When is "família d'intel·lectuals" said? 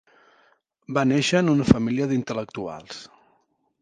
1.73-3.05